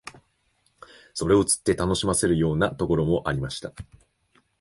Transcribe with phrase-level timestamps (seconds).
[1.13, 3.71] それを釣って楽しませるようなところもありました